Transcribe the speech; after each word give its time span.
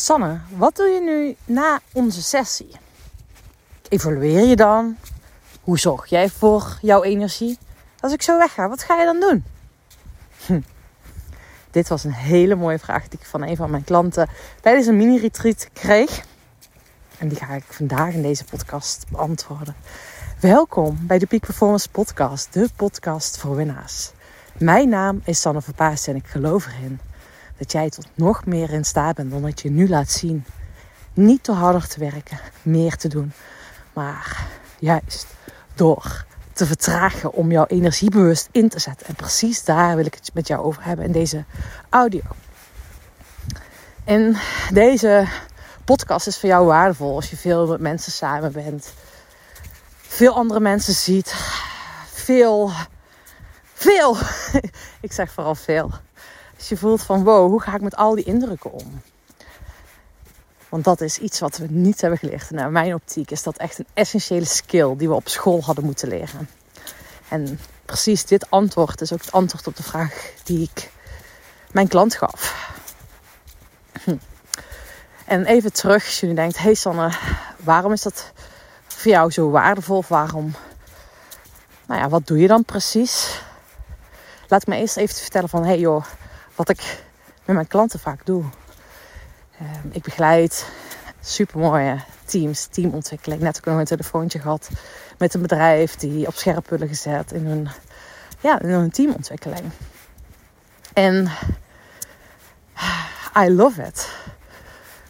Sanne, 0.00 0.40
wat 0.56 0.76
doe 0.76 0.86
je 0.86 1.00
nu 1.00 1.36
na 1.54 1.80
onze 1.92 2.22
sessie? 2.22 2.70
Evalueer 3.88 4.46
je 4.46 4.56
dan? 4.56 4.96
Hoe 5.60 5.78
zorg 5.78 6.06
jij 6.06 6.28
voor 6.28 6.78
jouw 6.80 7.02
energie? 7.02 7.58
Als 8.00 8.12
ik 8.12 8.22
zo 8.22 8.38
wegga, 8.38 8.68
wat 8.68 8.82
ga 8.82 8.98
je 8.98 9.04
dan 9.04 9.20
doen? 9.20 9.44
Hm. 10.46 10.60
Dit 11.70 11.88
was 11.88 12.04
een 12.04 12.12
hele 12.12 12.54
mooie 12.54 12.78
vraag 12.78 13.08
die 13.08 13.18
ik 13.18 13.26
van 13.26 13.42
een 13.42 13.56
van 13.56 13.70
mijn 13.70 13.84
klanten 13.84 14.28
tijdens 14.60 14.86
een 14.86 14.96
mini-retreat 14.96 15.68
kreeg. 15.72 16.24
En 17.18 17.28
die 17.28 17.38
ga 17.38 17.54
ik 17.54 17.64
vandaag 17.68 18.12
in 18.12 18.22
deze 18.22 18.44
podcast 18.44 19.06
beantwoorden. 19.10 19.74
Welkom 20.40 20.98
bij 21.06 21.18
de 21.18 21.26
Peak 21.26 21.40
Performance 21.40 21.90
Podcast, 21.90 22.52
de 22.52 22.68
podcast 22.76 23.38
voor 23.38 23.56
winnaars. 23.56 24.10
Mijn 24.58 24.88
naam 24.88 25.20
is 25.24 25.40
Sanne 25.40 25.62
Verpaas 25.62 26.06
en 26.06 26.16
ik 26.16 26.26
geloof 26.26 26.66
erin 26.66 27.00
dat 27.58 27.72
jij 27.72 27.90
tot 27.90 28.06
nog 28.14 28.46
meer 28.46 28.70
in 28.70 28.84
staat 28.84 29.16
bent 29.16 29.30
dan 29.30 29.42
dat 29.42 29.60
je 29.60 29.70
nu 29.70 29.88
laat 29.88 30.10
zien. 30.10 30.44
Niet 31.14 31.44
door 31.44 31.56
harder 31.56 31.88
te 31.88 32.00
werken, 32.00 32.38
meer 32.62 32.96
te 32.96 33.08
doen, 33.08 33.32
maar 33.92 34.46
juist 34.78 35.26
door 35.74 36.24
te 36.52 36.66
vertragen 36.66 37.32
om 37.32 37.50
jouw 37.50 37.66
energie 37.66 38.10
bewust 38.10 38.48
in 38.52 38.68
te 38.68 38.78
zetten. 38.78 39.06
En 39.06 39.14
precies 39.14 39.64
daar 39.64 39.96
wil 39.96 40.06
ik 40.06 40.14
het 40.14 40.30
met 40.34 40.46
jou 40.46 40.64
over 40.64 40.84
hebben 40.84 41.04
in 41.04 41.12
deze 41.12 41.44
audio. 41.88 42.20
En 44.04 44.36
deze 44.72 45.26
podcast 45.84 46.26
is 46.26 46.38
voor 46.38 46.48
jou 46.48 46.66
waardevol 46.66 47.14
als 47.14 47.30
je 47.30 47.36
veel 47.36 47.66
met 47.66 47.80
mensen 47.80 48.12
samen 48.12 48.52
bent, 48.52 48.92
veel 50.00 50.34
andere 50.34 50.60
mensen 50.60 50.94
ziet, 50.94 51.34
veel, 52.12 52.70
veel, 53.72 54.16
ik 55.00 55.12
zeg 55.12 55.32
vooral 55.32 55.54
veel 55.54 55.90
dus 56.58 56.68
je 56.68 56.76
voelt 56.76 57.02
van 57.02 57.24
wow, 57.24 57.50
hoe 57.50 57.62
ga 57.62 57.74
ik 57.74 57.80
met 57.80 57.96
al 57.96 58.14
die 58.14 58.24
indrukken 58.24 58.72
om? 58.72 59.00
Want 60.68 60.84
dat 60.84 61.00
is 61.00 61.18
iets 61.18 61.40
wat 61.40 61.56
we 61.56 61.66
niet 61.70 62.00
hebben 62.00 62.18
geleerd. 62.18 62.50
In 62.50 62.72
mijn 62.72 62.94
optiek 62.94 63.30
is 63.30 63.42
dat 63.42 63.56
echt 63.56 63.78
een 63.78 63.86
essentiële 63.94 64.44
skill 64.44 64.96
die 64.96 65.08
we 65.08 65.14
op 65.14 65.28
school 65.28 65.62
hadden 65.62 65.84
moeten 65.84 66.08
leren. 66.08 66.48
En 67.28 67.60
precies 67.84 68.24
dit 68.24 68.50
antwoord 68.50 69.00
is 69.00 69.12
ook 69.12 69.20
het 69.20 69.32
antwoord 69.32 69.66
op 69.66 69.76
de 69.76 69.82
vraag 69.82 70.32
die 70.44 70.70
ik 70.72 70.90
mijn 71.70 71.88
klant 71.88 72.14
gaf. 72.14 72.70
Hm. 74.04 74.16
En 75.24 75.44
even 75.44 75.72
terug, 75.72 76.04
als 76.04 76.20
nu 76.20 76.34
denkt, 76.34 76.58
hey 76.58 76.74
Sanne, 76.74 77.12
waarom 77.56 77.92
is 77.92 78.02
dat 78.02 78.32
voor 78.86 79.12
jou 79.12 79.30
zo 79.30 79.50
waardevol? 79.50 80.04
Waarom, 80.08 80.54
nou 81.86 82.00
ja, 82.00 82.08
wat 82.08 82.26
doe 82.26 82.38
je 82.38 82.48
dan 82.48 82.64
precies? 82.64 83.42
Laat 84.48 84.66
me 84.66 84.76
eerst 84.76 84.96
even 84.96 85.16
vertellen 85.16 85.48
van, 85.48 85.64
hey 85.64 85.78
joh, 85.78 86.04
wat 86.58 86.68
ik 86.68 87.02
met 87.44 87.54
mijn 87.54 87.66
klanten 87.66 88.00
vaak 88.00 88.26
doe. 88.26 88.44
Ehm, 89.58 89.88
ik 89.90 90.02
begeleid 90.02 90.66
supermooie 91.20 91.98
teams, 92.24 92.66
teamontwikkeling. 92.66 93.40
Net 93.42 93.56
ook 93.56 93.64
nog 93.64 93.78
een 93.78 93.84
telefoontje 93.84 94.38
gehad 94.38 94.68
met 95.18 95.34
een 95.34 95.40
bedrijf 95.40 95.96
die 95.96 96.26
op 96.26 96.34
scherp 96.34 96.68
willen 96.68 96.88
gezet 96.88 97.32
in 97.32 97.46
hun, 97.46 97.68
ja, 98.40 98.60
in 98.60 98.68
hun 98.68 98.90
teamontwikkeling. 98.90 99.70
En 100.92 101.30
I 103.42 103.50
love 103.50 103.82
it 103.82 104.08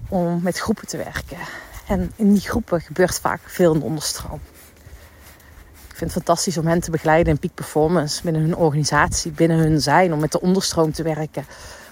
om 0.09 0.43
met 0.43 0.59
groepen 0.59 0.87
te 0.87 0.97
werken. 0.97 1.39
En 1.87 2.13
in 2.17 2.33
die 2.33 2.49
groepen 2.49 2.81
gebeurt 2.81 3.21
vaak 3.21 3.41
veel 3.45 3.81
onderstroom. 3.81 4.41
Ik 5.99 6.05
vind 6.05 6.15
het 6.17 6.25
fantastisch 6.25 6.59
om 6.59 6.67
hen 6.67 6.81
te 6.81 6.91
begeleiden 6.91 7.33
in 7.33 7.39
peak 7.39 7.55
performance 7.55 8.23
binnen 8.23 8.43
hun 8.43 8.57
organisatie, 8.57 9.31
binnen 9.31 9.57
hun 9.57 9.81
zijn, 9.81 10.13
om 10.13 10.21
met 10.21 10.33
de 10.33 10.41
onderstroom 10.41 10.93
te 10.93 11.03
werken. 11.03 11.45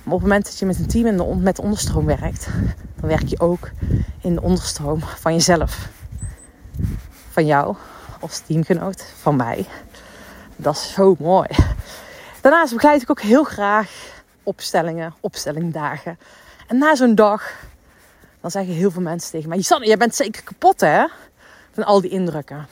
Maar 0.02 0.14
op 0.14 0.20
het 0.20 0.28
moment 0.28 0.44
dat 0.44 0.58
je 0.58 0.66
met 0.66 0.78
een 0.78 0.86
team 0.86 1.06
in 1.06 1.16
de, 1.16 1.36
met 1.36 1.56
de 1.56 1.62
onderstroom 1.62 2.06
werkt, 2.06 2.46
dan 3.00 3.08
werk 3.08 3.28
je 3.28 3.40
ook 3.40 3.70
in 4.20 4.34
de 4.34 4.42
onderstroom 4.42 5.00
van 5.00 5.32
jezelf. 5.32 5.88
Van 7.30 7.46
jou 7.46 7.76
als 8.20 8.38
teamgenoot, 8.38 9.04
van 9.20 9.36
mij. 9.36 9.66
Dat 10.56 10.74
is 10.74 10.92
zo 10.92 11.16
mooi. 11.18 11.48
Daarnaast 12.40 12.72
begeleid 12.72 13.02
ik 13.02 13.10
ook 13.10 13.20
heel 13.20 13.44
graag 13.44 13.90
opstellingen, 14.42 15.14
opstellingdagen. 15.20 16.18
En 16.66 16.78
na 16.78 16.94
zo'n 16.94 17.14
dag, 17.14 17.52
dan 18.40 18.50
zeggen 18.50 18.74
heel 18.74 18.90
veel 18.90 19.02
mensen 19.02 19.30
tegen 19.30 19.48
mij: 19.48 19.58
jij 19.58 19.96
bent 19.96 20.14
zeker 20.14 20.42
kapot 20.42 20.80
hè? 20.80 21.06
Van 21.72 21.84
al 21.84 22.00
die 22.00 22.10
indrukken. 22.10 22.66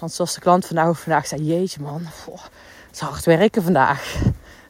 Want 0.00 0.12
zoals 0.12 0.34
de 0.34 0.40
klant 0.40 0.66
vandaag, 0.66 1.00
vandaag 1.00 1.26
zei, 1.26 1.42
jeetje 1.42 1.80
man, 1.80 2.02
het 2.04 2.92
is 2.92 3.00
hard 3.00 3.24
werken 3.24 3.62
vandaag. 3.62 4.14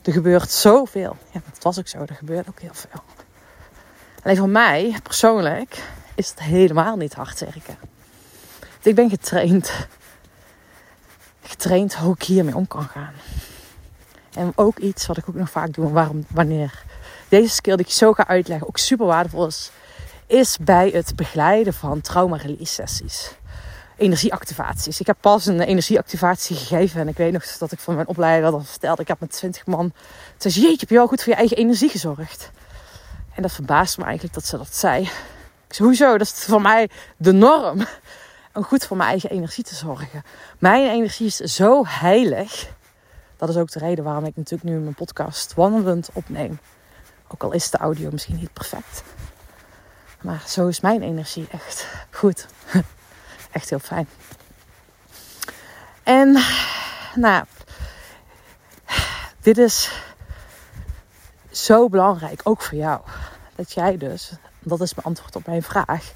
Er 0.03 0.13
gebeurt 0.13 0.51
zoveel. 0.51 1.17
Ja, 1.31 1.41
dat 1.53 1.63
was 1.63 1.79
ook 1.79 1.89
zo. 1.89 1.99
Er 1.99 2.15
gebeurt 2.15 2.49
ook 2.49 2.61
heel 2.61 2.75
veel. 2.75 3.03
Alleen 4.23 4.37
voor 4.37 4.49
mij, 4.49 4.97
persoonlijk, 5.03 5.83
is 6.15 6.29
het 6.29 6.41
helemaal 6.41 6.97
niet 6.97 7.15
hard 7.15 7.41
werken. 7.41 7.77
ik 8.83 8.95
ben 8.95 9.11
getraind. 9.11 9.73
Getraind 11.43 11.95
hoe 11.95 12.15
ik 12.15 12.23
hiermee 12.23 12.57
om 12.57 12.67
kan 12.67 12.85
gaan. 12.85 13.15
En 14.35 14.53
ook 14.55 14.79
iets 14.79 15.07
wat 15.07 15.17
ik 15.17 15.29
ook 15.29 15.35
nog 15.35 15.51
vaak 15.51 15.75
doe, 15.75 15.91
waarom, 15.91 16.25
wanneer 16.29 16.83
deze 17.29 17.55
skill 17.55 17.77
die 17.77 17.87
ik 17.87 17.93
zo 17.93 18.13
ga 18.13 18.27
uitleggen 18.27 18.69
ook 18.69 18.79
super 18.79 19.07
waardevol 19.07 19.47
is, 19.47 19.71
is 20.27 20.59
bij 20.59 20.89
het 20.89 21.17
begeleiden 21.17 21.75
van 21.75 22.01
trauma-release 22.01 22.73
sessies 22.73 23.39
energieactivaties. 24.01 25.01
Ik 25.01 25.07
heb 25.07 25.17
pas 25.21 25.47
een 25.47 25.61
energieactivatie 25.61 26.57
gegeven. 26.57 27.01
En 27.01 27.09
ik 27.09 27.17
weet 27.17 27.33
nog 27.33 27.45
dat 27.45 27.73
ik 27.73 27.79
van 27.79 27.95
mijn 27.95 28.09
opleider 28.09 28.51
dat 28.51 28.67
vertelde. 28.67 29.03
Ik 29.03 29.09
heb 29.09 29.21
met 29.21 29.31
20 29.33 29.67
man. 29.67 29.93
Toen 30.37 30.51
zei 30.51 30.65
jeetje, 30.65 30.81
heb 30.81 30.89
je 30.89 30.95
wel 30.95 31.07
goed 31.07 31.23
voor 31.23 31.33
je 31.33 31.39
eigen 31.39 31.57
energie 31.57 31.89
gezorgd? 31.89 32.51
En 33.35 33.43
dat 33.43 33.53
verbaast 33.53 33.99
me 33.99 34.05
eigenlijk 34.05 34.35
dat 34.35 34.47
ze 34.47 34.57
dat 34.57 34.75
zei. 34.75 35.03
Ik 35.67 35.75
zei, 35.75 35.89
hoezo? 35.89 36.19
Dat 36.19 36.27
is 36.27 36.45
voor 36.45 36.63
mij 36.63 36.91
de 37.17 37.33
norm. 37.33 37.87
Om 38.55 38.63
goed 38.63 38.87
voor 38.87 38.97
mijn 38.97 39.09
eigen 39.09 39.31
energie 39.31 39.65
te 39.65 39.75
zorgen. 39.75 40.23
Mijn 40.59 40.91
energie 40.91 41.27
is 41.27 41.37
zo 41.37 41.87
heilig. 41.87 42.69
Dat 43.37 43.49
is 43.49 43.57
ook 43.57 43.71
de 43.71 43.79
reden 43.79 44.05
waarom 44.05 44.25
ik 44.25 44.37
natuurlijk 44.37 44.71
nu 44.71 44.79
mijn 44.79 44.95
podcast 44.95 45.55
wandelend 45.55 46.09
opneem. 46.13 46.59
Ook 47.29 47.43
al 47.43 47.53
is 47.53 47.71
de 47.71 47.79
audio 47.79 48.11
misschien 48.11 48.37
niet 48.37 48.53
perfect. 48.53 49.03
Maar 50.21 50.43
zo 50.47 50.67
is 50.67 50.81
mijn 50.81 51.03
energie 51.03 51.47
echt 51.51 51.87
goed. 52.11 52.47
Echt 53.53 53.71
heel 53.71 53.79
fijn. 53.79 54.09
En 56.03 56.43
nou, 57.15 57.45
dit 59.41 59.59
is 59.59 59.91
zo 61.51 61.89
belangrijk, 61.89 62.41
ook 62.45 62.63
voor 62.63 62.79
jou. 62.79 63.01
Dat 63.55 63.73
jij 63.73 63.97
dus, 63.97 64.33
dat 64.59 64.81
is 64.81 64.95
mijn 64.95 65.07
antwoord 65.07 65.37
op 65.37 65.47
mijn 65.47 65.63
vraag. 65.63 66.13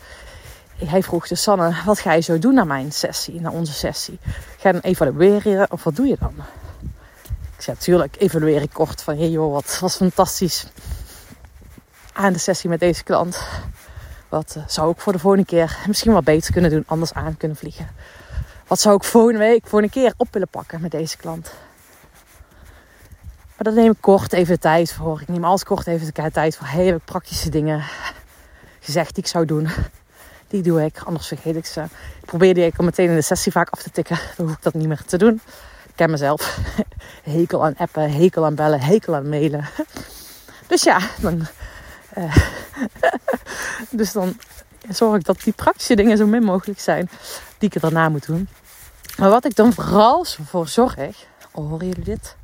Hij 0.84 1.02
vroeg 1.02 1.28
dus 1.28 1.42
Sanne, 1.42 1.74
wat 1.84 1.98
ga 1.98 2.12
je 2.12 2.20
zo 2.20 2.38
doen 2.38 2.54
na 2.54 2.64
mijn 2.64 2.92
sessie, 2.92 3.40
na 3.40 3.50
onze 3.50 3.72
sessie? 3.72 4.18
Ga 4.58 4.68
je 4.68 4.72
dan 4.72 4.90
evalueren 4.90 5.70
of 5.70 5.84
wat 5.84 5.96
doe 5.96 6.06
je 6.06 6.16
dan? 6.20 6.34
Ik 7.56 7.62
zei 7.62 7.76
natuurlijk, 7.76 8.16
evalueer 8.18 8.62
ik 8.62 8.72
kort 8.72 9.02
van, 9.02 9.16
hey 9.16 9.28
joh, 9.28 9.52
wat 9.52 9.78
was 9.80 9.96
fantastisch 9.96 10.66
aan 12.12 12.32
de 12.32 12.38
sessie 12.38 12.70
met 12.70 12.80
deze 12.80 13.04
klant. 13.04 13.38
Wat 14.34 14.54
eh, 14.56 14.62
zou 14.66 14.90
ik 14.90 15.00
voor 15.00 15.12
de 15.12 15.18
volgende 15.18 15.46
keer 15.46 15.78
misschien 15.86 16.12
wat 16.12 16.24
beter 16.24 16.52
kunnen 16.52 16.70
doen, 16.70 16.84
anders 16.86 17.12
aan 17.12 17.36
kunnen 17.36 17.56
vliegen? 17.56 17.88
Wat 18.66 18.80
zou 18.80 18.96
ik 18.96 19.04
volgende 19.04 19.38
week 19.38 19.66
voor 19.66 19.82
een 19.82 19.90
keer 19.90 20.14
op 20.16 20.28
willen 20.30 20.48
pakken 20.48 20.80
met 20.80 20.90
deze 20.90 21.16
klant? 21.16 21.52
Maar 23.56 23.72
daar 23.72 23.72
neem 23.72 23.90
ik 23.90 23.96
kort 24.00 24.32
even 24.32 24.54
de 24.54 24.60
tijd 24.60 24.92
voor. 24.92 25.20
Ik 25.20 25.28
neem 25.28 25.44
alles 25.44 25.64
kort 25.64 25.86
even 25.86 26.14
de 26.14 26.30
tijd 26.30 26.56
voor. 26.56 26.66
Hey, 26.66 26.86
ik 26.86 27.04
praktische 27.04 27.50
dingen 27.50 27.84
gezegd 28.80 29.14
die 29.14 29.24
ik 29.24 29.30
zou 29.30 29.44
doen. 29.44 29.68
Die 30.48 30.62
doe 30.62 30.84
ik, 30.84 30.98
anders 31.04 31.26
vergeet 31.26 31.56
ik 31.56 31.66
ze. 31.66 31.80
Ik 32.20 32.26
probeer 32.26 32.54
die 32.54 32.72
al 32.76 32.84
meteen 32.84 33.08
in 33.08 33.14
de 33.14 33.22
sessie 33.22 33.52
vaak 33.52 33.70
af 33.70 33.82
te 33.82 33.90
tikken. 33.90 34.18
Dan 34.36 34.46
hoef 34.46 34.56
ik 34.56 34.62
dat 34.62 34.74
niet 34.74 34.88
meer 34.88 35.02
te 35.06 35.16
doen. 35.18 35.34
Ik 35.86 35.92
ken 35.94 36.10
mezelf. 36.10 36.58
Hekel 37.22 37.64
aan 37.64 37.76
appen, 37.76 38.12
hekel 38.12 38.44
aan 38.44 38.54
bellen, 38.54 38.80
hekel 38.80 39.14
aan 39.14 39.28
mailen. 39.28 39.64
Dus 40.66 40.82
ja, 40.82 40.98
dan 41.20 41.46
uh, 42.18 42.36
dus 43.90 44.12
dan 44.12 44.36
zorg 44.88 45.16
ik 45.16 45.24
dat 45.24 45.40
die 45.40 45.52
praktische 45.52 45.94
dingen 45.94 46.16
zo 46.16 46.26
min 46.26 46.42
mogelijk 46.42 46.80
zijn 46.80 47.10
die 47.58 47.70
ik 47.72 47.80
daarna 47.80 48.08
moet 48.08 48.26
doen. 48.26 48.48
Maar 49.16 49.30
wat 49.30 49.44
ik 49.44 49.56
dan 49.56 49.72
vooral 49.72 50.24
voor 50.24 50.68
zorg, 50.68 51.26
oh, 51.52 51.68
horen 51.68 51.86
jullie 51.86 52.04
dit? 52.04 52.36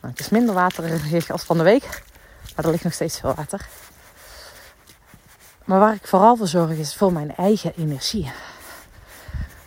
Nou, 0.00 0.12
het 0.12 0.20
is 0.20 0.28
minder 0.28 0.54
waterig 0.54 1.30
als 1.30 1.42
van 1.42 1.58
de 1.58 1.64
week, 1.64 2.02
maar 2.56 2.64
er 2.64 2.70
ligt 2.70 2.84
nog 2.84 2.92
steeds 2.92 3.20
veel 3.20 3.34
water. 3.34 3.68
Maar 5.64 5.78
waar 5.78 5.94
ik 5.94 6.06
vooral 6.06 6.36
voor 6.36 6.46
zorg 6.46 6.70
is 6.70 6.94
voor 6.94 7.12
mijn 7.12 7.36
eigen 7.36 7.72
energie. 7.76 8.30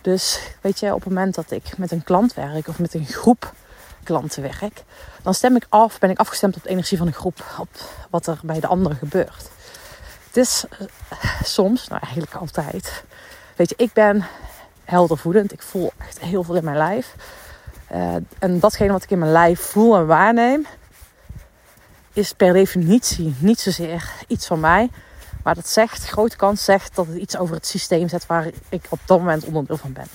Dus 0.00 0.40
weet 0.60 0.80
je, 0.80 0.94
op 0.94 1.04
het 1.04 1.08
moment 1.08 1.34
dat 1.34 1.50
ik 1.50 1.78
met 1.78 1.90
een 1.90 2.04
klant 2.04 2.34
werk 2.34 2.68
of 2.68 2.78
met 2.78 2.94
een 2.94 3.06
groep 3.06 3.52
klanten 4.04 4.42
werk, 4.42 4.82
dan 5.22 5.34
stem 5.34 5.56
ik 5.56 5.66
af, 5.68 5.98
ben 5.98 6.10
ik 6.10 6.18
afgestemd 6.18 6.56
op 6.56 6.62
de 6.62 6.68
energie 6.68 6.98
van 6.98 7.06
de 7.06 7.12
groep, 7.12 7.44
op 7.58 7.68
wat 8.10 8.26
er 8.26 8.38
bij 8.42 8.60
de 8.60 8.66
anderen 8.66 8.96
gebeurt. 8.96 9.50
Het 10.26 10.36
is 10.36 10.64
uh, 10.80 10.88
soms, 11.42 11.88
nou 11.88 12.00
eigenlijk 12.02 12.34
altijd, 12.34 13.04
weet 13.56 13.68
je, 13.68 13.74
ik 13.76 13.92
ben 13.92 14.26
heldervoedend. 14.84 15.52
Ik 15.52 15.62
voel 15.62 15.92
echt 15.98 16.20
heel 16.20 16.42
veel 16.42 16.54
in 16.54 16.64
mijn 16.64 16.76
lijf. 16.76 17.14
Uh, 17.92 18.14
en 18.38 18.60
datgene 18.60 18.92
wat 18.92 19.02
ik 19.02 19.10
in 19.10 19.18
mijn 19.18 19.32
lijf 19.32 19.60
voel 19.60 19.96
en 19.96 20.06
waarneem, 20.06 20.66
is 22.12 22.32
per 22.32 22.52
definitie 22.52 23.34
niet 23.38 23.60
zozeer 23.60 24.12
iets 24.26 24.46
van 24.46 24.60
mij. 24.60 24.90
Maar 25.42 25.54
dat 25.54 25.68
zegt, 25.68 26.04
grote 26.04 26.36
kans 26.36 26.64
zegt 26.64 26.94
dat 26.94 27.06
het 27.06 27.16
iets 27.16 27.36
over 27.36 27.54
het 27.54 27.66
systeem 27.66 28.08
zet 28.08 28.26
waar 28.26 28.46
ik 28.68 28.86
op 28.88 28.98
dat 29.04 29.18
moment 29.18 29.44
onderdeel 29.44 29.76
van 29.76 29.92
ben. 29.92 30.06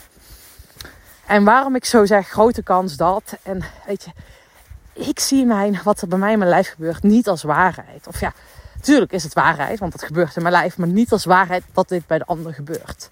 En 1.29 1.43
waarom 1.43 1.75
ik 1.75 1.85
zo 1.85 2.05
zeg, 2.05 2.27
grote 2.27 2.63
kans 2.63 2.95
dat. 2.95 3.37
En 3.41 3.63
weet 3.85 4.03
je, 4.03 4.11
ik 4.93 5.19
zie 5.19 5.45
mijn, 5.45 5.79
wat 5.83 6.01
er 6.01 6.07
bij 6.07 6.17
mij 6.17 6.31
in 6.31 6.37
mijn 6.37 6.49
lijf 6.49 6.69
gebeurt 6.69 7.03
niet 7.03 7.27
als 7.27 7.43
waarheid. 7.43 8.07
Of 8.07 8.19
ja, 8.19 8.33
natuurlijk 8.75 9.11
is 9.11 9.23
het 9.23 9.33
waarheid, 9.33 9.79
want 9.79 9.91
dat 9.91 10.03
gebeurt 10.03 10.35
in 10.35 10.41
mijn 10.41 10.53
lijf. 10.53 10.77
Maar 10.77 10.87
niet 10.87 11.11
als 11.11 11.25
waarheid 11.25 11.63
dat 11.73 11.89
dit 11.89 12.07
bij 12.07 12.17
de 12.17 12.25
ander 12.25 12.53
gebeurt. 12.53 13.09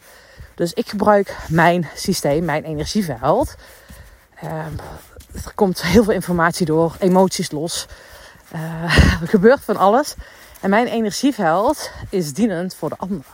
Dus 0.55 0.73
ik 0.73 0.89
gebruik 0.89 1.37
mijn 1.49 1.87
systeem, 1.95 2.45
mijn 2.45 2.63
energieveld. 2.63 3.55
Uh, 4.43 4.51
er 5.45 5.51
komt 5.55 5.81
heel 5.81 6.03
veel 6.03 6.13
informatie 6.13 6.65
door, 6.65 6.95
emoties 6.99 7.51
los. 7.51 7.85
Uh, 8.55 9.19
er 9.21 9.27
gebeurt 9.27 9.63
van 9.63 9.77
alles. 9.77 10.15
En 10.61 10.69
mijn 10.69 10.87
energieveld 10.87 11.91
is 12.09 12.33
dienend 12.33 12.75
voor 12.75 12.89
de 12.89 12.97
ander. 12.97 13.25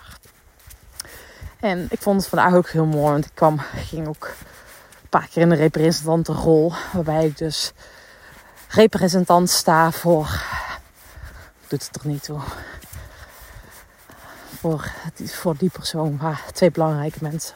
En 1.59 1.87
ik 1.89 2.01
vond 2.01 2.19
het 2.19 2.29
vandaag 2.29 2.53
ook 2.53 2.69
heel 2.69 2.85
mooi, 2.85 3.11
want 3.11 3.25
ik 3.25 3.31
kwam, 3.33 3.59
ging 3.59 4.07
ook 4.07 4.31
paar 5.19 5.27
keer 5.27 5.41
in 5.41 5.49
de 5.49 5.55
representantenrol, 5.55 6.73
waarbij 6.93 7.25
ik 7.25 7.37
dus 7.37 7.71
representant 8.67 9.49
sta 9.49 9.91
voor. 9.91 10.41
Doet 11.67 11.85
het 11.85 12.01
er 12.01 12.07
niet 12.07 12.23
toe. 12.23 12.39
Voor, 14.59 14.91
voor 15.15 15.57
die 15.57 15.69
persoon, 15.69 16.19
twee 16.53 16.71
belangrijke 16.71 17.17
mensen. 17.21 17.55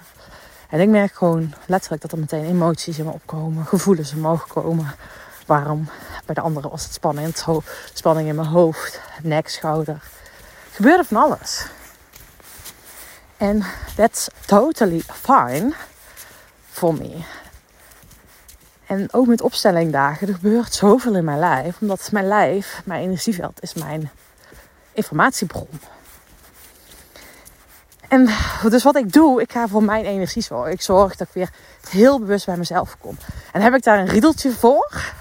En 0.69 0.79
ik 0.79 0.89
merk 0.89 1.15
gewoon 1.15 1.53
letterlijk 1.65 2.01
dat 2.01 2.11
er 2.11 2.19
meteen 2.19 2.45
emoties 2.45 2.99
in 2.99 3.05
me 3.05 3.11
opkomen, 3.11 3.65
gevoelens 3.65 4.13
omhoog 4.13 4.47
komen. 4.47 4.95
Waarom? 5.45 5.89
Bij 6.25 6.35
de 6.35 6.41
andere 6.41 6.69
was 6.69 6.83
het 6.83 6.93
spannend. 6.93 7.45
Spanning 7.93 8.29
in 8.29 8.35
mijn 8.35 8.47
hoofd, 8.47 9.01
nek, 9.21 9.49
schouder. 9.49 10.01
Gebeurde 10.71 11.03
van 11.03 11.17
alles. 11.17 11.65
En 13.37 13.63
that's 13.95 14.27
totally 14.45 15.01
fine 15.23 15.73
for 16.71 16.93
me. 16.93 17.23
En 18.87 19.07
ook 19.11 19.27
met 19.27 19.41
opstellingdagen, 19.41 20.27
er 20.27 20.33
gebeurt 20.33 20.73
zoveel 20.73 21.15
in 21.15 21.23
mijn 21.23 21.39
lijf. 21.39 21.77
Omdat 21.81 22.09
mijn 22.11 22.27
lijf, 22.27 22.81
mijn 22.85 23.01
energieveld, 23.01 23.61
is 23.61 23.73
mijn 23.73 24.09
informatiebron. 24.91 25.67
En 28.07 28.29
dus 28.69 28.83
wat 28.83 28.95
ik 28.95 29.13
doe, 29.13 29.41
ik 29.41 29.51
ga 29.51 29.67
voor 29.67 29.83
mijn 29.83 30.05
energie 30.05 30.41
zorgen. 30.41 30.71
Ik 30.71 30.81
zorg 30.81 31.15
dat 31.15 31.27
ik 31.27 31.33
weer 31.33 31.49
heel 31.89 32.19
bewust 32.19 32.45
bij 32.45 32.57
mezelf 32.57 32.97
kom. 32.99 33.17
En 33.53 33.61
heb 33.61 33.73
ik 33.73 33.83
daar 33.83 33.99
een 33.99 34.07
riedeltje 34.07 34.51
voor? 34.51 35.13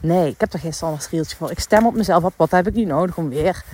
Nee, 0.00 0.30
ik 0.30 0.40
heb 0.40 0.52
er 0.52 0.58
geen 0.58 0.74
standaard 0.74 1.06
riedeltje 1.06 1.36
voor. 1.36 1.50
Ik 1.50 1.60
stem 1.60 1.86
op 1.86 1.94
mezelf 1.94 2.24
op. 2.24 2.32
Wat 2.36 2.50
heb 2.50 2.66
ik 2.66 2.74
nu 2.74 2.84
nodig 2.84 3.16
om 3.16 3.28
weer 3.28 3.64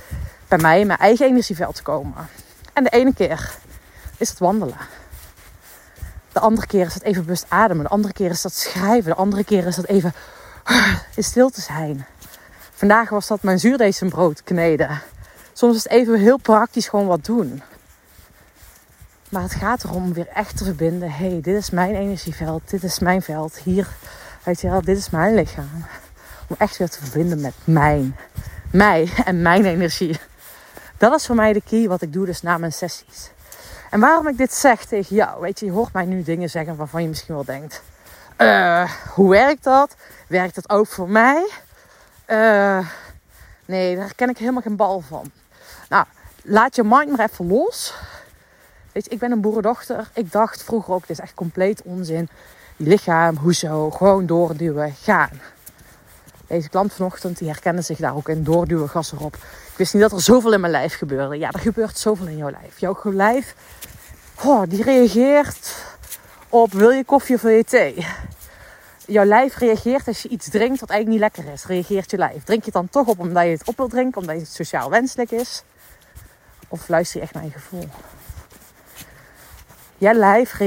bij 0.48 0.58
mij 0.58 0.80
in 0.80 0.86
mijn 0.86 0.98
eigen 0.98 1.26
energieveld 1.26 1.74
te 1.74 1.82
komen? 1.82 2.28
En 2.72 2.84
de 2.84 2.90
ene 2.90 3.14
keer 3.14 3.54
is 4.16 4.28
het 4.28 4.38
wandelen. 4.38 4.76
De 6.32 6.40
andere 6.40 6.66
keer 6.66 6.86
is 6.86 6.94
het 6.94 7.02
even 7.02 7.22
bewust 7.22 7.44
ademen. 7.48 7.84
De 7.84 7.90
andere 7.90 8.12
keer 8.12 8.30
is 8.30 8.42
dat 8.42 8.52
schrijven. 8.52 9.10
De 9.10 9.16
andere 9.16 9.44
keer 9.44 9.66
is 9.66 9.76
dat 9.76 9.86
even 9.86 10.14
in 11.16 11.24
stil 11.24 11.50
te 11.50 11.60
zijn. 11.60 12.06
Vandaag 12.74 13.08
was 13.08 13.26
dat 13.26 13.42
mijn 13.42 13.58
zuurdesembrood 13.58 14.42
kneden. 14.42 15.02
Soms 15.52 15.76
is 15.76 15.82
het 15.82 15.92
even 15.92 16.18
heel 16.18 16.38
praktisch 16.38 16.88
gewoon 16.88 17.06
wat 17.06 17.24
doen. 17.24 17.62
Maar 19.28 19.42
het 19.42 19.54
gaat 19.54 19.84
erom 19.84 20.12
weer 20.12 20.28
echt 20.28 20.56
te 20.56 20.64
verbinden. 20.64 21.10
Hé, 21.10 21.28
hey, 21.28 21.40
dit 21.40 21.56
is 21.56 21.70
mijn 21.70 21.94
energieveld. 21.94 22.70
Dit 22.70 22.82
is 22.82 22.98
mijn 22.98 23.22
veld. 23.22 23.56
Hier, 23.56 23.88
weet 24.42 24.60
je 24.60 24.70
wel, 24.70 24.82
dit 24.82 24.96
is 24.96 25.10
mijn 25.10 25.34
lichaam. 25.34 25.86
Om 26.48 26.56
echt 26.58 26.76
weer 26.76 26.88
te 26.88 27.04
verbinden 27.04 27.40
met 27.40 27.54
mijn. 27.64 28.16
Mij 28.70 29.10
en 29.24 29.42
mijn 29.42 29.64
energie. 29.64 30.20
Dat 30.98 31.14
is 31.14 31.26
voor 31.26 31.36
mij 31.36 31.52
de 31.52 31.62
key 31.68 31.88
wat 31.88 32.02
ik 32.02 32.12
doe 32.12 32.26
dus 32.26 32.42
na 32.42 32.58
mijn 32.58 32.72
sessies. 32.72 33.30
En 33.92 34.00
waarom 34.00 34.28
ik 34.28 34.36
dit 34.36 34.54
zeg 34.54 34.84
tegen 34.84 35.16
jou, 35.16 35.40
weet 35.40 35.60
je, 35.60 35.66
je 35.66 35.72
hoort 35.72 35.92
mij 35.92 36.04
nu 36.04 36.22
dingen 36.22 36.50
zeggen 36.50 36.76
waarvan 36.76 37.02
je 37.02 37.08
misschien 37.08 37.34
wel 37.34 37.44
denkt: 37.44 37.82
uh, 38.38 38.90
hoe 39.14 39.30
werkt 39.30 39.64
dat? 39.64 39.96
Werkt 40.28 40.54
dat 40.54 40.70
ook 40.70 40.86
voor 40.86 41.08
mij? 41.08 41.50
Uh, 42.26 42.86
nee, 43.64 43.96
daar 43.96 44.14
ken 44.14 44.28
ik 44.28 44.38
helemaal 44.38 44.62
geen 44.62 44.76
bal 44.76 45.00
van. 45.00 45.30
Nou, 45.88 46.04
laat 46.42 46.76
je 46.76 46.82
mind 46.84 47.16
maar 47.16 47.28
even 47.30 47.46
los. 47.46 47.94
Weet 48.92 49.04
je, 49.04 49.10
ik 49.10 49.18
ben 49.18 49.32
een 49.32 49.40
boerendochter. 49.40 50.08
Ik 50.14 50.32
dacht 50.32 50.62
vroeger 50.62 50.94
ook, 50.94 51.06
dit 51.06 51.10
is 51.10 51.20
echt 51.22 51.34
compleet 51.34 51.82
onzin. 51.82 52.28
Je 52.76 52.84
lichaam, 52.84 53.36
hoezo, 53.36 53.90
gewoon 53.90 54.26
doorduwen, 54.26 54.94
gaan. 55.02 55.40
Deze 56.52 56.68
klant 56.68 56.92
vanochtend, 56.92 57.38
die 57.38 57.48
herkende 57.48 57.82
zich 57.82 57.98
daar 57.98 58.14
ook 58.14 58.28
in. 58.28 58.44
Doorduwen, 58.44 58.88
gas 58.88 59.12
erop. 59.12 59.34
Ik 59.34 59.76
wist 59.76 59.92
niet 59.92 60.02
dat 60.02 60.12
er 60.12 60.20
zoveel 60.20 60.52
in 60.52 60.60
mijn 60.60 60.72
lijf 60.72 60.94
gebeurde. 60.94 61.38
Ja, 61.38 61.50
er 61.50 61.58
gebeurt 61.58 61.98
zoveel 61.98 62.26
in 62.26 62.36
jouw 62.36 62.50
lijf. 62.50 62.78
Jouw 62.78 62.96
lijf, 63.02 63.54
die 64.68 64.82
reageert 64.82 65.84
op 66.48 66.72
wil 66.72 66.90
je 66.90 67.04
koffie 67.04 67.34
of 67.34 67.42
wil 67.42 67.52
je 67.52 67.64
thee? 67.64 68.06
Jouw 69.06 69.24
lijf 69.24 69.56
reageert 69.56 70.06
als 70.06 70.22
je 70.22 70.28
iets 70.28 70.48
drinkt 70.48 70.80
wat 70.80 70.90
eigenlijk 70.90 71.20
niet 71.20 71.32
lekker 71.32 71.52
is. 71.52 71.64
Reageert 71.64 72.10
je 72.10 72.16
lijf. 72.16 72.44
Drink 72.44 72.60
je 72.60 72.64
het 72.64 72.74
dan 72.74 72.88
toch 72.88 73.06
op 73.06 73.18
omdat 73.18 73.44
je 73.44 73.50
het 73.50 73.68
op 73.68 73.76
wilt 73.76 73.90
drinken, 73.90 74.20
omdat 74.20 74.36
het 74.36 74.48
sociaal 74.48 74.90
wenselijk 74.90 75.30
is? 75.30 75.62
Of 76.68 76.88
luister 76.88 77.16
je 77.16 77.22
echt 77.22 77.34
naar 77.34 77.44
je 77.44 77.50
gevoel? 77.50 77.88
Jouw 79.98 80.14
lijf 80.14 80.58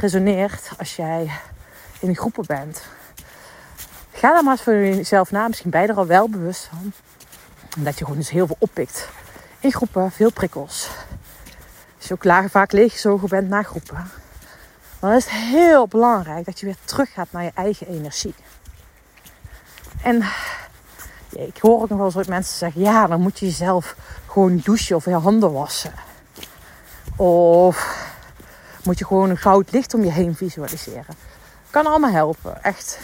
resoneert 0.00 0.70
als 0.78 0.96
jij 0.96 1.30
in 2.00 2.16
groepen 2.16 2.44
bent. 2.46 2.82
Ga 4.22 4.32
dan 4.32 4.44
maar 4.44 4.52
eens 4.52 4.62
voor 4.62 4.74
jezelf 4.74 5.30
na. 5.30 5.48
Misschien 5.48 5.70
ben 5.70 5.82
je 5.82 5.88
er 5.88 5.96
al 5.96 6.06
wel 6.06 6.28
bewust 6.28 6.70
van. 6.70 6.92
Dat 7.84 7.98
je 7.98 8.04
gewoon 8.04 8.18
dus 8.18 8.30
heel 8.30 8.46
veel 8.46 8.56
oppikt. 8.58 9.08
In 9.60 9.72
groepen, 9.72 10.10
veel 10.10 10.32
prikkels. 10.32 10.88
Als 11.96 12.08
je 12.08 12.14
ook 12.14 12.24
laag, 12.24 12.50
vaak 12.50 12.72
leeggezogen 12.72 13.28
bent 13.28 13.48
naar 13.48 13.64
groepen. 13.64 14.10
Dan 15.00 15.12
is 15.12 15.24
het 15.24 15.34
heel 15.34 15.86
belangrijk 15.86 16.44
dat 16.44 16.60
je 16.60 16.66
weer 16.66 16.76
terug 16.84 17.12
gaat 17.12 17.26
naar 17.30 17.42
je 17.42 17.50
eigen 17.54 17.86
energie. 17.86 18.34
En 20.02 20.22
ik 21.30 21.58
hoor 21.60 21.80
ook 21.82 21.88
nog 21.88 21.98
wel 21.98 22.12
eens 22.16 22.28
mensen 22.28 22.58
zeggen: 22.58 22.80
ja, 22.80 23.06
dan 23.06 23.20
moet 23.20 23.38
je 23.38 23.46
jezelf 23.46 23.96
gewoon 24.26 24.60
douchen 24.64 24.96
of 24.96 25.04
je 25.04 25.14
handen 25.14 25.52
wassen. 25.52 25.92
Of 27.16 28.06
moet 28.84 28.98
je 28.98 29.06
gewoon 29.06 29.30
een 29.30 29.36
goud 29.36 29.72
licht 29.72 29.94
om 29.94 30.04
je 30.04 30.12
heen 30.12 30.34
visualiseren. 30.34 31.16
Kan 31.70 31.86
allemaal 31.86 32.12
helpen. 32.12 32.62
Echt, 32.62 32.98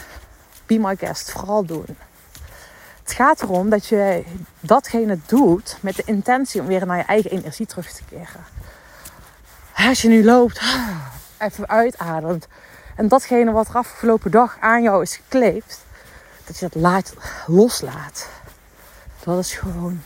be 0.69 0.79
my 0.79 0.95
guest. 0.95 1.31
Vooral 1.31 1.65
doen. 1.65 1.97
Het 3.03 3.13
gaat 3.13 3.41
erom 3.41 3.69
dat 3.69 3.87
je 3.87 4.23
datgene 4.59 5.19
doet 5.25 5.77
met 5.81 5.95
de 5.95 6.03
intentie 6.05 6.61
om 6.61 6.67
weer 6.67 6.85
naar 6.85 6.97
je 6.97 7.03
eigen 7.03 7.31
energie 7.31 7.65
terug 7.65 7.91
te 7.91 8.03
keren. 8.09 8.43
Als 9.75 10.01
je 10.01 10.07
nu 10.07 10.23
loopt, 10.23 10.61
even 11.37 11.69
uitademt. 11.69 12.47
En 12.95 13.07
datgene 13.07 13.51
wat 13.51 13.67
er 13.67 13.75
afgelopen 13.75 14.31
dag 14.31 14.57
aan 14.59 14.81
jou 14.83 15.01
is 15.01 15.15
gekleefd, 15.15 15.83
dat 16.45 16.59
je 16.59 16.69
dat 16.69 16.81
laat, 16.81 17.13
loslaat. 17.47 18.27
Dat 19.23 19.39
is 19.39 19.53
gewoon 19.53 20.01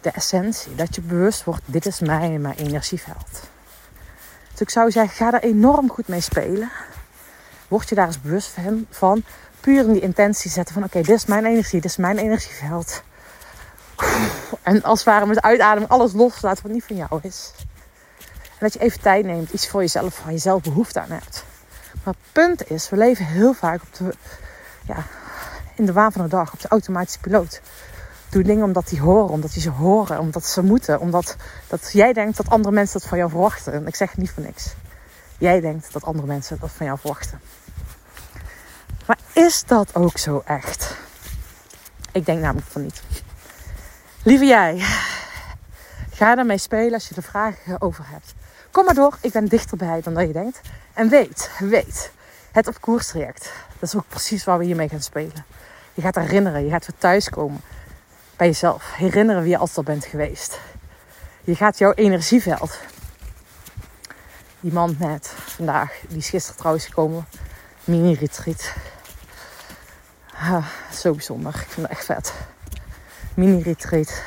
de 0.00 0.10
essentie. 0.10 0.74
Dat 0.74 0.94
je 0.94 1.00
bewust 1.00 1.44
wordt, 1.44 1.62
dit 1.64 1.86
is 1.86 2.00
mijn, 2.00 2.46
energieveld. 2.46 3.40
Dus 4.50 4.60
ik 4.60 4.70
zou 4.70 4.90
zeggen, 4.90 5.16
ga 5.16 5.30
daar 5.30 5.42
enorm 5.42 5.90
goed 5.90 6.08
mee 6.08 6.20
spelen. 6.20 6.70
Word 7.68 7.88
je 7.88 7.94
daar 7.94 8.06
eens 8.06 8.20
bewust 8.20 8.54
van. 8.90 9.24
Puur 9.60 9.84
in 9.84 9.92
die 9.92 10.02
intentie 10.02 10.50
zetten 10.50 10.74
van, 10.74 10.84
oké, 10.84 11.02
dit 11.02 11.16
is 11.16 11.26
mijn 11.26 11.44
energie, 11.44 11.80
dit 11.80 11.90
is 11.90 11.96
mijn 11.96 12.18
energieveld. 12.18 13.02
En 14.62 14.82
als 14.82 14.98
het 14.98 15.08
ware 15.08 15.26
met 15.26 15.42
uitademing 15.42 15.90
alles 15.90 16.12
loslaat 16.12 16.62
wat 16.62 16.72
niet 16.72 16.84
van 16.84 16.96
jou 16.96 17.18
is. 17.22 17.52
En 18.18 18.58
dat 18.58 18.72
je 18.72 18.78
even 18.78 19.00
tijd 19.00 19.24
neemt, 19.24 19.52
iets 19.52 19.68
voor 19.68 19.80
jezelf, 19.80 20.14
van 20.14 20.32
jezelf 20.32 20.62
behoefte 20.62 21.00
aan 21.00 21.10
hebt. 21.10 21.44
Maar 22.04 22.14
het 22.14 22.32
punt 22.32 22.70
is, 22.70 22.88
we 22.88 22.96
leven 22.96 23.24
heel 23.24 23.52
vaak 23.52 23.82
op 23.82 23.94
de, 23.98 24.14
ja, 24.86 24.96
in 25.74 25.86
de 25.86 25.92
waan 25.92 26.12
van 26.12 26.22
de 26.22 26.28
dag, 26.28 26.52
op 26.52 26.60
de 26.60 26.68
automatische 26.68 27.20
piloot. 27.20 27.60
Doe 28.28 28.42
dingen 28.42 28.64
omdat 28.64 28.88
die 28.88 29.00
horen, 29.00 29.28
omdat 29.28 29.52
die 29.52 29.62
ze 29.62 29.70
horen, 29.70 30.18
omdat 30.18 30.46
ze 30.46 30.62
moeten. 30.62 31.00
Omdat 31.00 31.36
dat 31.66 31.90
jij 31.92 32.12
denkt 32.12 32.36
dat 32.36 32.50
andere 32.50 32.74
mensen 32.74 33.00
dat 33.00 33.08
van 33.08 33.18
jou 33.18 33.30
verwachten. 33.30 33.72
En 33.72 33.86
ik 33.86 33.94
zeg 33.94 34.16
niet 34.16 34.30
voor 34.30 34.42
niks. 34.42 34.74
Jij 35.38 35.60
denkt 35.60 35.92
dat 35.92 36.04
andere 36.04 36.26
mensen 36.26 36.58
dat 36.60 36.70
van 36.70 36.86
jou 36.86 36.98
verwachten. 36.98 37.40
Maar 39.08 39.18
is 39.32 39.64
dat 39.64 39.94
ook 39.94 40.18
zo 40.18 40.42
echt? 40.44 40.96
Ik 42.12 42.26
denk 42.26 42.40
namelijk 42.40 42.66
van 42.66 42.82
niet. 42.82 43.02
Lieve 44.22 44.44
jij, 44.44 44.84
ga 46.10 46.34
daarmee 46.34 46.58
spelen 46.58 46.92
als 46.92 47.08
je 47.08 47.14
er 47.14 47.22
vragen 47.22 47.80
over 47.80 48.04
hebt. 48.08 48.34
Kom 48.70 48.84
maar 48.84 48.94
door, 48.94 49.18
ik 49.20 49.32
ben 49.32 49.46
dichterbij 49.46 50.00
dan 50.02 50.14
dat 50.14 50.26
je 50.26 50.32
denkt. 50.32 50.60
En 50.92 51.08
weet, 51.08 51.50
weet, 51.58 52.10
het 52.52 52.66
op 52.68 52.80
koers 52.80 53.06
traject. 53.06 53.52
Dat 53.78 53.88
is 53.88 53.96
ook 53.96 54.08
precies 54.08 54.44
waar 54.44 54.58
we 54.58 54.64
hiermee 54.64 54.88
gaan 54.88 55.02
spelen. 55.02 55.44
Je 55.94 56.02
gaat 56.02 56.14
herinneren, 56.14 56.64
je 56.64 56.70
gaat 56.70 56.86
weer 56.86 56.98
thuiskomen 56.98 57.60
bij 58.36 58.46
jezelf. 58.46 58.92
Herinneren 58.94 59.42
wie 59.42 59.50
je 59.50 59.58
altijd 59.58 59.76
al 59.76 59.82
bent 59.82 60.04
geweest. 60.04 60.58
Je 61.44 61.54
gaat 61.54 61.78
jouw 61.78 61.92
energieveld. 61.92 62.78
Die 64.60 64.72
man 64.72 64.96
net 64.98 65.26
vandaag, 65.36 66.00
die 66.08 66.18
is 66.18 66.28
gisteren 66.28 66.58
trouwens 66.58 66.86
gekomen. 66.86 67.26
Mini-retreat. 67.84 68.72
Ah, 70.40 70.66
zo 70.92 71.12
bijzonder. 71.12 71.54
Ik 71.54 71.68
vind 71.68 71.88
het 71.88 71.96
echt 71.96 72.04
vet. 72.04 72.32
Mini-retreat. 73.34 74.22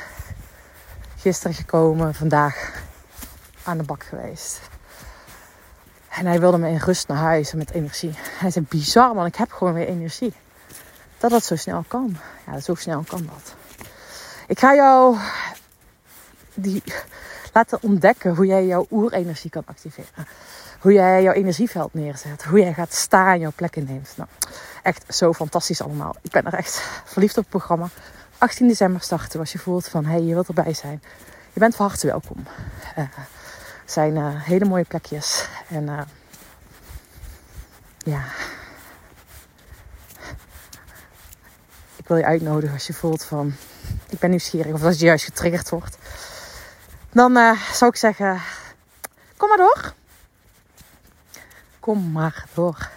Gisteren 1.16 1.54
gekomen, 1.54 2.14
vandaag 2.14 2.82
aan 3.62 3.78
de 3.78 3.84
bak 3.84 4.04
geweest. 4.04 4.60
En 6.08 6.26
hij 6.26 6.40
wilde 6.40 6.58
me 6.58 6.68
in 6.68 6.76
rust 6.76 7.08
naar 7.08 7.16
huis 7.16 7.52
met 7.52 7.70
energie. 7.70 8.14
Hij 8.38 8.50
zei, 8.50 8.66
bizar 8.68 9.14
man, 9.14 9.26
ik 9.26 9.34
heb 9.34 9.52
gewoon 9.52 9.72
weer 9.72 9.88
energie. 9.88 10.32
Dat 11.18 11.30
dat 11.30 11.44
zo 11.44 11.56
snel 11.56 11.84
kan. 11.88 12.16
Ja, 12.46 12.60
zo 12.60 12.74
snel 12.74 13.04
kan 13.08 13.28
dat. 13.34 13.54
Ik 14.46 14.58
ga 14.58 14.74
jou 14.74 15.16
die, 16.54 16.82
laten 17.52 17.78
ontdekken 17.82 18.34
hoe 18.34 18.46
jij 18.46 18.66
jouw 18.66 18.86
oerenergie 18.90 19.50
kan 19.50 19.62
activeren. 19.66 20.26
Hoe 20.80 20.92
jij 20.92 21.22
jouw 21.22 21.32
energieveld 21.32 21.94
neerzet. 21.94 22.44
Hoe 22.44 22.58
jij 22.58 22.72
gaat 22.72 22.92
staan, 22.94 23.38
jouw 23.38 23.52
plek 23.54 23.76
inneemt. 23.76 24.12
Nou, 24.16 24.28
echt 24.82 25.14
zo 25.14 25.32
fantastisch 25.32 25.82
allemaal. 25.82 26.16
Ik 26.20 26.30
ben 26.30 26.46
er 26.46 26.54
echt 26.54 26.82
verliefd 27.04 27.36
op 27.36 27.42
het 27.42 27.52
programma. 27.52 27.88
18 28.38 28.68
december 28.68 29.00
starten 29.00 29.40
als 29.40 29.52
je 29.52 29.58
voelt 29.58 29.88
van, 29.88 30.04
hey, 30.04 30.22
je 30.22 30.34
wilt 30.34 30.48
erbij 30.48 30.74
zijn. 30.74 31.02
Je 31.52 31.60
bent 31.60 31.76
van 31.76 31.86
harte 31.86 32.06
welkom. 32.06 32.46
Uh, 32.98 33.04
zijn 33.84 34.16
uh, 34.16 34.42
hele 34.42 34.64
mooie 34.64 34.84
plekjes. 34.84 35.48
En 35.68 35.82
uh, 35.82 36.00
ja. 37.98 38.24
Ik 41.96 42.08
wil 42.08 42.16
je 42.16 42.24
uitnodigen 42.24 42.74
als 42.74 42.86
je 42.86 42.92
voelt 42.92 43.24
van 43.24 43.54
ik 44.08 44.18
ben 44.18 44.30
nieuwsgierig 44.30 44.72
of 44.72 44.82
als 44.82 44.98
je 44.98 45.04
juist 45.04 45.24
getriggerd 45.24 45.68
wordt. 45.70 45.98
Dan 47.12 47.56
zou 47.72 47.90
ik 47.90 47.96
zeggen, 47.96 48.40
kom 49.36 49.48
maar 49.48 49.58
door. 49.58 49.92
Kom 51.80 52.12
maar 52.12 52.44
door 52.54 52.90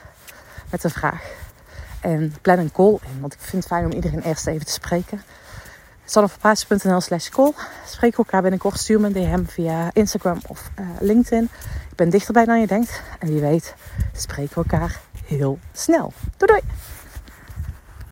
met 0.69 0.83
een 0.83 0.89
vraag. 0.89 1.44
En 2.05 2.33
plan 2.41 2.59
een 2.59 2.71
call 2.71 2.97
in, 3.01 3.19
want 3.19 3.33
ik 3.33 3.39
vind 3.39 3.63
het 3.63 3.71
fijn 3.71 3.85
om 3.85 3.91
iedereen 3.91 4.21
eerst 4.21 4.47
even 4.47 4.65
te 4.65 4.71
spreken. 4.71 5.21
Sanneverpraatjes.nl 6.05 7.01
slash 7.01 7.29
call. 7.29 7.51
Spreek 7.85 8.17
elkaar 8.17 8.41
binnenkort. 8.41 8.79
Stuur 8.79 8.99
me 8.99 9.07
een 9.07 9.13
DM 9.13 9.43
via 9.45 9.89
Instagram 9.93 10.39
of 10.47 10.69
uh, 10.79 10.87
LinkedIn. 10.99 11.43
Ik 11.89 11.95
ben 11.95 12.09
dichterbij 12.09 12.45
dan 12.45 12.59
je 12.59 12.67
denkt. 12.67 13.01
En 13.19 13.27
wie 13.27 13.41
weet 13.41 13.75
spreken 14.13 14.55
we 14.55 14.69
elkaar 14.69 15.01
heel 15.25 15.59
snel. 15.71 16.13
Doei 16.37 16.51
doei! 16.51 16.73